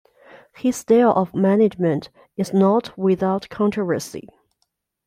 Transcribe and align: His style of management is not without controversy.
His 0.55 0.77
style 0.77 1.11
of 1.15 1.35
management 1.35 2.09
is 2.35 2.53
not 2.53 2.97
without 2.97 3.47
controversy. 3.49 4.27